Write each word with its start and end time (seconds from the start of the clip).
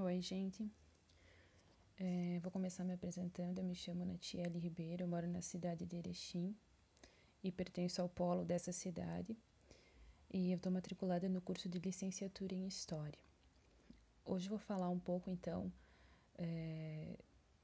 Oi, 0.00 0.22
gente. 0.22 0.66
É, 1.98 2.38
vou 2.40 2.50
começar 2.50 2.82
me 2.82 2.94
apresentando. 2.94 3.58
Eu 3.58 3.64
me 3.64 3.74
chamo 3.74 4.06
Natiele 4.06 4.58
Ribeiro, 4.58 5.06
moro 5.06 5.28
na 5.28 5.42
cidade 5.42 5.84
de 5.84 5.96
Erechim 5.96 6.56
e 7.44 7.52
pertenço 7.52 8.00
ao 8.00 8.08
polo 8.08 8.42
dessa 8.42 8.72
cidade. 8.72 9.36
E 10.32 10.50
eu 10.50 10.56
estou 10.56 10.72
matriculada 10.72 11.28
no 11.28 11.42
curso 11.42 11.68
de 11.68 11.78
licenciatura 11.78 12.54
em 12.54 12.66
História. 12.66 13.18
Hoje 14.24 14.48
vou 14.48 14.58
falar 14.58 14.88
um 14.88 14.98
pouco, 14.98 15.28
então, 15.28 15.70
é, 16.38 17.18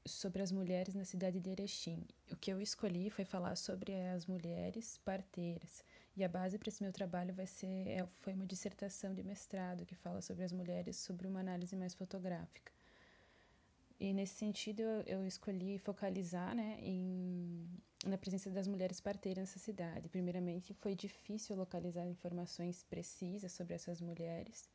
sobre 0.05 0.43
as 0.43 0.51
mulheres 0.51 0.93
na 0.93 1.05
cidade 1.05 1.39
de 1.39 1.49
Erechim. 1.49 2.05
O 2.31 2.35
que 2.35 2.51
eu 2.53 2.61
escolhi 2.61 3.09
foi 3.09 3.25
falar 3.25 3.55
sobre 3.55 3.95
as 3.95 4.27
mulheres 4.27 4.99
parteiras. 4.99 5.83
E 6.15 6.23
a 6.23 6.27
base 6.27 6.57
para 6.57 6.69
esse 6.69 6.83
meu 6.83 6.91
trabalho 6.91 7.33
vai 7.33 7.47
ser, 7.47 7.87
é, 7.87 8.07
foi 8.19 8.33
uma 8.33 8.45
dissertação 8.45 9.13
de 9.13 9.23
mestrado 9.23 9.85
que 9.85 9.95
fala 9.95 10.21
sobre 10.21 10.43
as 10.43 10.51
mulheres 10.51 10.97
sobre 10.97 11.27
uma 11.27 11.39
análise 11.39 11.75
mais 11.75 11.93
fotográfica. 11.93 12.71
E 13.99 14.13
nesse 14.13 14.35
sentido 14.35 14.81
eu, 14.81 15.01
eu 15.01 15.25
escolhi 15.25 15.77
focalizar 15.77 16.55
né, 16.55 16.77
em, 16.81 17.67
na 18.05 18.17
presença 18.17 18.49
das 18.49 18.67
mulheres 18.67 18.99
parteiras 19.01 19.41
nessa 19.43 19.59
cidade. 19.59 20.07
Primeiramente, 20.09 20.73
foi 20.73 20.95
difícil 20.95 21.55
localizar 21.55 22.05
informações 22.05 22.83
precisas 22.83 23.51
sobre 23.51 23.73
essas 23.75 23.99
mulheres. 23.99 24.69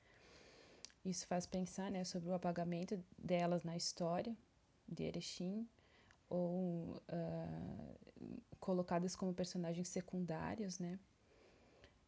Isso 1.04 1.26
faz 1.26 1.46
pensar 1.46 1.90
né, 1.90 2.04
sobre 2.04 2.30
o 2.30 2.34
apagamento 2.34 3.02
delas 3.18 3.64
na 3.64 3.76
história 3.76 4.36
de 4.86 5.04
Erechim, 5.04 5.66
ou 6.28 7.02
uh, 7.08 8.40
colocadas 8.58 9.14
como 9.14 9.34
personagens 9.34 9.88
secundários, 9.88 10.78
né? 10.78 10.98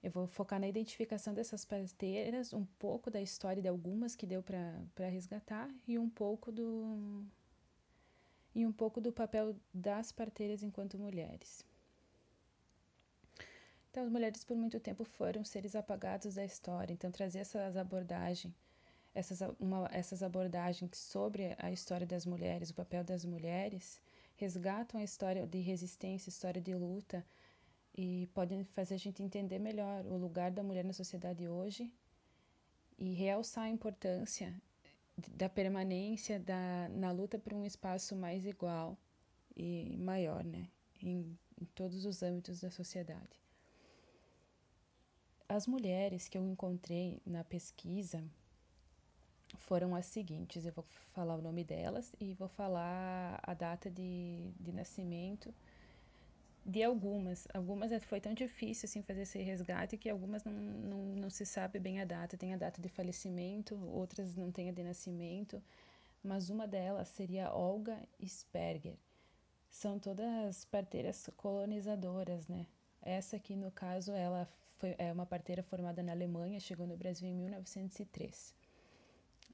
Eu 0.07 0.13
vou 0.13 0.29
focar 0.29 0.61
na 0.61 0.69
identificação 0.69 1.35
dessas 1.35 1.65
parteiras, 1.65 2.53
um 2.53 2.65
pouco 2.79 3.11
da 3.11 3.21
história 3.21 3.61
de 3.61 3.67
algumas 3.67 4.15
que 4.15 4.25
deu 4.25 4.41
para 4.41 5.09
resgatar 5.09 5.69
e 5.85 5.99
um 5.99 6.09
pouco 6.09 6.53
do 6.53 7.25
e 8.55 8.65
um 8.65 8.71
pouco 8.71 9.01
do 9.01 9.11
papel 9.11 9.57
das 9.75 10.13
parteiras 10.13 10.63
enquanto 10.63 10.97
mulheres. 10.97 11.67
Então, 13.91 14.05
as 14.05 14.09
mulheres 14.09 14.45
por 14.45 14.57
muito 14.57 14.79
tempo 14.79 15.03
foram 15.03 15.43
seres 15.43 15.75
apagados 15.75 16.37
da 16.37 16.45
história. 16.45 16.93
Então, 16.93 17.11
trazer 17.11 17.41
essas 17.41 17.77
abordagens, 17.77 18.55
essas, 19.13 19.41
uma, 19.59 19.89
essas 19.91 20.23
abordagens 20.23 20.97
sobre 20.97 21.57
a 21.59 21.73
história 21.73 22.07
das 22.07 22.25
mulheres, 22.25 22.71
o 22.71 22.75
papel 22.75 23.03
das 23.03 23.25
mulheres, 23.25 24.01
resgatam 24.37 25.01
a 25.01 25.03
história 25.03 25.45
de 25.49 25.59
resistência, 25.59 26.29
história 26.29 26.63
de 26.63 26.77
luta, 26.77 27.27
e 27.97 28.29
podem 28.35 28.63
fazer 28.65 28.95
a 28.95 28.99
gente 28.99 29.23
entender 29.23 29.59
melhor 29.59 30.05
o 30.07 30.17
lugar 30.17 30.51
da 30.51 30.63
mulher 30.63 30.85
na 30.85 30.93
sociedade 30.93 31.49
hoje 31.49 31.91
e 32.99 33.15
realçar 33.15 33.65
a 33.65 33.71
importância 33.71 34.55
da 35.29 35.49
permanência 35.49 36.39
da, 36.39 36.89
na 36.91 37.11
luta 37.11 37.39
por 37.39 37.55
um 37.55 37.65
espaço 37.65 38.15
mais 38.15 38.45
igual 38.45 38.99
e 39.57 39.97
maior, 39.99 40.45
né, 40.45 40.69
em, 41.03 41.39
em 41.59 41.65
todos 41.75 42.05
os 42.05 42.23
âmbitos 42.23 42.61
da 42.61 42.71
sociedade. 42.71 43.41
As 45.49 45.67
mulheres 45.67 46.29
que 46.29 46.37
eu 46.37 46.45
encontrei 46.45 47.23
na 47.25 47.45
pesquisa 47.45 48.23
foram 49.59 49.95
as 49.95 50.05
seguintes: 50.07 50.67
eu 50.67 50.73
vou 50.73 50.85
falar 51.13 51.37
o 51.37 51.43
nome 51.43 51.65
delas 51.65 52.13
e 52.21 52.35
vou 52.35 52.49
falar 52.49 53.41
a 53.43 53.55
data 53.55 53.91
de, 53.91 54.53
de 54.61 54.73
nascimento 54.73 55.55
de 56.67 56.83
algumas. 56.83 57.47
Algumas 57.55 57.93
é, 57.93 58.01
foi 58.01 58.21
tão 58.21 58.35
difícil 58.35 58.87
assim 58.87 59.01
fazer 59.01 59.23
esse 59.23 59.39
resgate 59.39 59.97
que 59.97 60.11
algumas 60.11 60.45
não, 60.45 60.53
não, 60.53 60.99
não 61.17 61.31
se 61.31 61.47
sabe 61.47 61.79
bem 61.79 62.01
a 62.01 62.05
data. 62.05 62.37
Tem 62.37 62.53
a 62.53 62.57
data 62.57 62.83
de 62.83 62.89
falecimento, 62.89 63.77
outras 63.93 64.35
não 64.35 64.51
tem 64.51 64.69
a 64.69 64.73
de 64.73 64.83
nascimento, 64.83 65.63
mas 66.25 66.51
uma 66.51 66.67
delas 66.67 67.09
seria 67.09 67.53
Olga 67.53 67.97
Sperger. 68.27 68.97
São 69.71 69.99
todas 69.99 70.65
parteiras 70.65 71.31
colonizadoras, 71.37 72.49
né? 72.49 72.67
Essa 73.01 73.37
aqui, 73.37 73.55
no 73.55 73.71
caso, 73.71 74.13
ela 74.13 74.49
foi, 74.79 74.95
é 74.99 75.13
uma 75.13 75.27
parteira 75.27 75.63
formada 75.63 76.03
na 76.03 76.13
Alemanha, 76.13 76.59
chegou 76.59 76.87
no 76.87 76.97
Brasil 76.97 77.29
em 77.29 77.35
1903. 77.35 78.55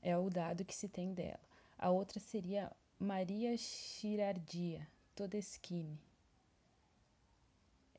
É 0.00 0.16
o 0.16 0.30
dado 0.30 0.64
que 0.64 0.74
se 0.74 0.88
tem 0.88 1.12
dela. 1.12 1.40
A 1.78 1.90
outra 1.90 2.18
seria 2.20 2.72
Maria 2.98 3.54
Girardia 3.56 4.86
Todeschini 5.14 6.11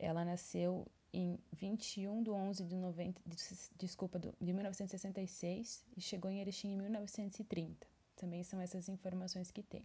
ela 0.03 0.25
nasceu 0.25 0.85
em 1.13 1.37
21 1.51 2.23
de 2.23 2.31
11 2.31 2.63
de, 2.65 2.75
90, 2.75 3.21
de, 3.25 3.35
desculpa, 3.77 4.19
de 4.19 4.53
1966 4.53 5.85
e 5.95 6.01
chegou 6.01 6.31
em 6.31 6.41
Erechim 6.41 6.73
em 6.73 6.77
1930. 6.77 7.87
Também 8.15 8.43
são 8.43 8.59
essas 8.59 8.89
informações 8.89 9.51
que 9.51 9.61
tem. 9.61 9.83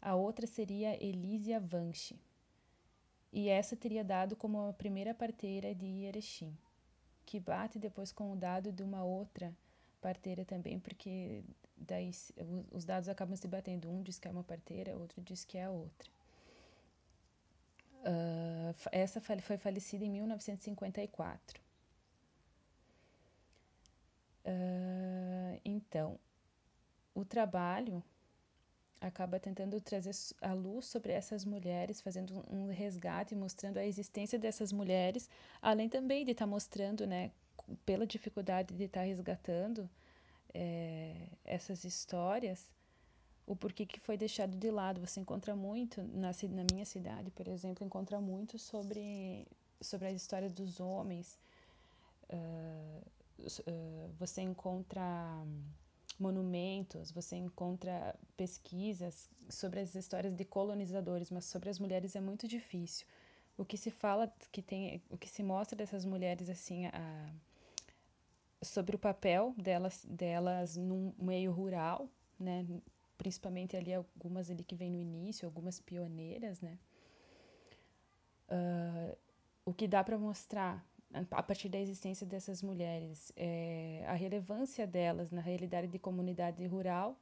A 0.00 0.14
outra 0.14 0.46
seria 0.46 1.02
Elísia 1.02 1.58
Vanche. 1.58 2.18
E 3.32 3.48
essa 3.48 3.76
teria 3.76 4.04
dado 4.04 4.34
como 4.36 4.68
a 4.68 4.72
primeira 4.72 5.14
parteira 5.14 5.74
de 5.74 5.86
Erechim, 6.04 6.56
que 7.24 7.38
bate 7.38 7.78
depois 7.78 8.12
com 8.12 8.32
o 8.32 8.36
dado 8.36 8.72
de 8.72 8.82
uma 8.82 9.04
outra 9.04 9.54
parteira 10.00 10.44
também, 10.44 10.80
porque 10.80 11.44
daí 11.76 12.10
os 12.72 12.84
dados 12.84 13.08
acabam 13.08 13.36
se 13.36 13.46
batendo. 13.46 13.88
Um 13.88 14.02
diz 14.02 14.18
que 14.18 14.26
é 14.26 14.30
uma 14.30 14.42
parteira, 14.42 14.96
outro 14.96 15.22
diz 15.22 15.44
que 15.44 15.56
é 15.56 15.64
a 15.64 15.70
outra. 15.70 16.10
Uh, 18.00 18.74
essa 18.92 19.20
foi 19.20 19.58
falecida 19.58 20.04
em 20.04 20.10
1954. 20.10 21.60
Uh, 24.44 25.60
então, 25.64 26.18
o 27.14 27.24
trabalho 27.24 28.02
acaba 29.00 29.40
tentando 29.40 29.80
trazer 29.80 30.12
a 30.42 30.52
luz 30.52 30.86
sobre 30.86 31.12
essas 31.12 31.44
mulheres, 31.44 32.00
fazendo 32.00 32.44
um 32.50 32.68
resgate, 32.68 33.34
mostrando 33.34 33.78
a 33.78 33.84
existência 33.84 34.38
dessas 34.38 34.72
mulheres, 34.72 35.28
além 35.60 35.88
também 35.88 36.24
de 36.24 36.32
estar 36.32 36.44
tá 36.44 36.50
mostrando, 36.50 37.06
né, 37.06 37.30
pela 37.86 38.06
dificuldade 38.06 38.74
de 38.74 38.84
estar 38.84 39.00
tá 39.00 39.06
resgatando 39.06 39.88
é, 40.52 41.28
essas 41.44 41.84
histórias, 41.84 42.70
o 43.50 43.56
porquê 43.56 43.84
que 43.84 43.98
foi 43.98 44.16
deixado 44.16 44.56
de 44.56 44.70
lado. 44.70 45.00
Você 45.00 45.18
encontra 45.18 45.56
muito, 45.56 46.00
na, 46.04 46.30
na 46.50 46.64
minha 46.72 46.84
cidade, 46.84 47.32
por 47.32 47.48
exemplo, 47.48 47.84
encontra 47.84 48.20
muito 48.20 48.56
sobre, 48.60 49.44
sobre 49.80 50.06
a 50.06 50.12
história 50.12 50.48
dos 50.48 50.78
homens. 50.78 51.36
Uh, 52.32 53.02
uh, 53.40 54.08
você 54.20 54.40
encontra 54.40 55.04
monumentos, 56.16 57.10
você 57.10 57.34
encontra 57.34 58.14
pesquisas 58.36 59.28
sobre 59.48 59.80
as 59.80 59.96
histórias 59.96 60.36
de 60.36 60.44
colonizadores, 60.44 61.28
mas 61.28 61.44
sobre 61.44 61.70
as 61.70 61.80
mulheres 61.80 62.14
é 62.14 62.20
muito 62.20 62.46
difícil. 62.46 63.04
O 63.58 63.64
que 63.64 63.76
se 63.76 63.90
fala, 63.90 64.32
que 64.52 64.62
tem, 64.62 65.02
o 65.10 65.18
que 65.18 65.28
se 65.28 65.42
mostra 65.42 65.76
dessas 65.76 66.04
mulheres 66.04 66.48
assim, 66.48 66.86
a, 66.86 67.32
sobre 68.62 68.94
o 68.94 68.98
papel 68.98 69.52
delas, 69.58 70.06
delas 70.08 70.76
num 70.76 71.12
meio 71.18 71.50
rural, 71.50 72.08
né, 72.38 72.64
principalmente 73.20 73.76
ali 73.76 73.92
algumas 73.92 74.50
ali 74.50 74.64
que 74.64 74.74
vêm 74.74 74.90
no 74.90 74.98
início, 74.98 75.44
algumas 75.46 75.78
pioneiras, 75.78 76.58
né? 76.62 76.78
Uh, 78.48 79.14
o 79.62 79.74
que 79.74 79.86
dá 79.86 80.02
para 80.02 80.16
mostrar 80.16 80.82
a 81.30 81.42
partir 81.42 81.68
da 81.68 81.78
existência 81.78 82.26
dessas 82.26 82.62
mulheres 82.62 83.30
é 83.36 84.02
a 84.06 84.14
relevância 84.14 84.86
delas 84.86 85.30
na 85.30 85.42
realidade 85.42 85.88
de 85.88 85.98
comunidade 85.98 86.66
rural, 86.66 87.14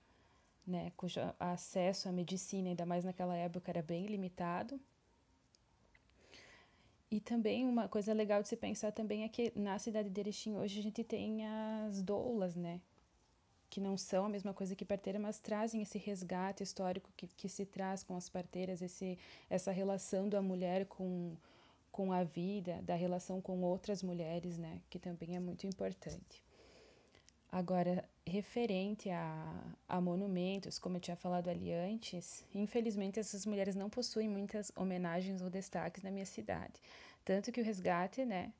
né, 0.64 0.92
cujo 0.96 1.18
acesso 1.40 2.08
à 2.08 2.12
medicina, 2.12 2.68
ainda 2.68 2.86
mais 2.86 3.04
naquela 3.04 3.34
época, 3.34 3.68
era 3.72 3.82
bem 3.82 4.06
limitado. 4.06 4.78
E 7.10 7.18
também 7.18 7.66
uma 7.66 7.88
coisa 7.88 8.12
legal 8.12 8.40
de 8.40 8.48
se 8.48 8.56
pensar 8.56 8.92
também 8.92 9.24
é 9.24 9.28
que 9.28 9.52
na 9.56 9.78
cidade 9.80 10.10
de 10.10 10.20
Erechim 10.20 10.54
hoje 10.56 10.78
a 10.78 10.82
gente 10.82 11.02
tem 11.02 11.44
as 11.46 12.02
doulas, 12.02 12.54
né, 12.54 12.80
que 13.70 13.80
não 13.80 13.96
são 13.96 14.26
a 14.26 14.28
mesma 14.28 14.54
coisa 14.54 14.74
que 14.74 14.84
parteira, 14.84 15.18
mas 15.18 15.38
trazem 15.38 15.82
esse 15.82 15.98
resgate 15.98 16.62
histórico 16.62 17.10
que, 17.16 17.26
que 17.26 17.48
se 17.48 17.66
traz 17.66 18.02
com 18.02 18.16
as 18.16 18.28
parteiras, 18.28 18.82
esse, 18.82 19.18
essa 19.50 19.70
relação 19.70 20.28
da 20.28 20.40
mulher 20.40 20.86
com, 20.86 21.36
com 21.92 22.12
a 22.12 22.24
vida, 22.24 22.80
da 22.82 22.94
relação 22.94 23.40
com 23.40 23.62
outras 23.62 24.02
mulheres, 24.02 24.56
né, 24.58 24.80
que 24.88 24.98
também 24.98 25.36
é 25.36 25.40
muito 25.40 25.66
importante. 25.66 26.42
Agora, 27.50 28.04
referente 28.26 29.08
a, 29.08 29.74
a 29.88 30.00
monumentos, 30.00 30.78
como 30.78 30.98
eu 30.98 31.00
tinha 31.00 31.16
falado 31.16 31.48
ali 31.48 31.72
antes, 31.72 32.44
infelizmente 32.54 33.18
essas 33.18 33.46
mulheres 33.46 33.74
não 33.74 33.88
possuem 33.88 34.28
muitas 34.28 34.70
homenagens 34.76 35.40
ou 35.40 35.48
destaques 35.48 36.02
na 36.02 36.10
minha 36.10 36.26
cidade. 36.26 36.74
Tanto 37.24 37.50
que 37.50 37.60
o 37.60 37.64
resgate, 37.64 38.24
né, 38.24 38.52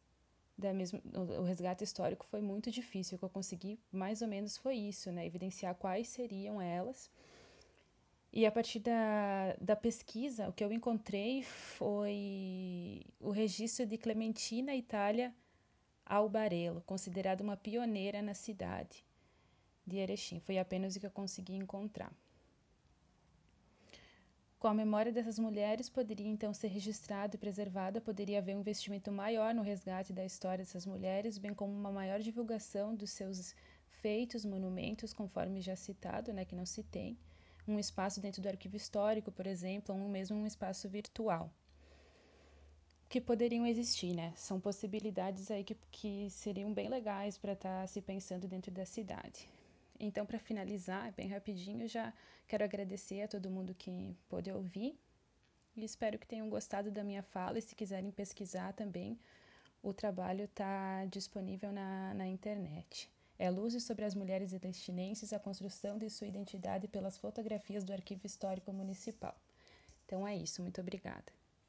da 0.58 0.75
mesma, 0.75 1.00
o, 1.14 1.44
resgate 1.44 1.84
histórico 1.84 2.26
foi 2.26 2.40
muito 2.40 2.70
difícil. 2.70 3.14
O 3.14 3.19
que 3.19 3.25
eu 3.25 3.31
consegui 3.31 3.78
mais 3.93 4.22
ou 4.22 4.28
menos 4.28 4.56
foi 4.56 4.75
isso, 4.75 5.12
né? 5.12 5.25
Evidenciar 5.25 5.75
quais 5.76 6.08
seriam 6.08 6.60
elas. 6.60 7.08
E 8.32 8.44
a 8.44 8.50
partir 8.50 8.81
da, 8.81 9.56
da 9.60 9.76
pesquisa, 9.76 10.49
o 10.49 10.52
que 10.52 10.64
eu 10.64 10.72
encontrei 10.72 11.43
foi 11.43 13.02
o 13.20 13.31
registro 13.31 13.87
de 13.87 13.96
Clementina 13.96 14.75
Itália 14.75 15.32
Albarello, 16.05 16.82
considerada 16.82 17.43
uma 17.43 17.56
pioneira 17.56 18.20
na 18.20 18.34
cidade. 18.34 19.05
de 19.87 19.96
Erechim. 19.99 20.40
Foi 20.40 20.58
apenas 20.58 20.96
o 20.96 21.00
que 21.00 21.06
eu 21.06 21.10
consegui 21.10 21.55
encontrar. 21.55 22.12
Com 24.58 24.66
a 24.66 24.75
memória 24.75 25.12
dessas 25.12 25.38
mulheres 25.38 25.88
poderia 25.88 26.26
então 26.26 26.52
ser 26.52 26.66
registrada 26.66 27.37
e 27.37 27.38
preservada, 27.38 28.00
poderia 28.00 28.38
haver 28.38 28.56
um 28.56 28.60
investimento 28.60 29.12
maior 29.12 29.55
no 29.55 29.62
resgate 29.62 30.12
da 30.12 30.25
história 30.25 30.64
dessas 30.64 30.84
mulheres, 30.84 31.38
bem 31.38 31.55
como 31.55 31.72
uma 31.72 31.93
maior 31.93 32.19
divulgação 32.19 32.93
dos 32.93 33.10
seus 33.12 33.55
feitos, 34.02 34.44
monumentos, 34.44 35.12
conforme 35.12 35.60
já 35.60 35.76
citado, 35.76 36.32
né, 36.32 36.44
que 36.44 36.56
não 36.56 36.66
se 36.66 36.82
tem, 36.82 37.16
um 37.69 37.78
espaço 37.78 38.20
dentro 38.20 38.43
do 38.43 38.49
arquivo 38.49 38.76
histórico, 38.76 39.31
por 39.31 39.46
exemplo, 39.46 39.94
ou 39.94 40.08
mesmo 40.08 40.37
um 40.37 40.46
espaço 40.46 40.88
virtual 40.88 41.52
que 43.08 43.20
poderiam 43.20 43.64
existir, 43.64 44.14
né? 44.14 44.34
São 44.37 44.60
possibilidades 44.60 45.50
aí 45.50 45.64
que, 45.64 45.75
que 45.90 46.28
seriam 46.31 46.75
bem 46.75 46.88
legais 46.88 47.38
para 47.38 47.55
estar 47.55 47.81
tá 47.81 47.87
se 47.87 48.02
pensando 48.02 48.46
dentro 48.46 48.70
da 48.70 48.84
cidade. 48.84 49.49
Então, 50.00 50.24
para 50.24 50.38
finalizar, 50.38 51.12
bem 51.12 51.28
rapidinho, 51.28 51.88
já 51.88 52.12
quero 52.46 52.64
agradecer 52.64 53.22
a 53.22 53.28
todo 53.28 53.50
mundo 53.50 53.74
que 53.74 54.16
pôde 54.28 54.50
ouvir 54.50 54.98
e 55.76 55.84
espero 55.84 56.18
que 56.18 56.26
tenham 56.26 56.48
gostado 56.48 56.90
da 56.90 57.02
minha 57.02 57.22
fala. 57.22 57.58
E 57.58 57.62
se 57.62 57.74
quiserem 57.74 58.10
pesquisar 58.10 58.72
também, 58.72 59.18
o 59.82 59.92
trabalho 59.92 60.44
está 60.44 61.04
disponível 61.06 61.72
na, 61.72 62.14
na 62.14 62.26
internet. 62.26 63.10
É 63.38 63.50
Luzes 63.50 63.84
sobre 63.84 64.04
as 64.04 64.14
Mulheres 64.14 64.52
Destinenses, 64.52 65.32
a 65.32 65.38
construção 65.38 65.98
de 65.98 66.10
sua 66.10 66.26
identidade 66.26 66.88
pelas 66.88 67.16
fotografias 67.16 67.84
do 67.84 67.92
Arquivo 67.92 68.26
Histórico 68.26 68.72
Municipal. 68.72 69.36
Então 70.04 70.26
é 70.26 70.36
isso, 70.36 70.62
muito 70.62 70.80
obrigada. 70.80 71.38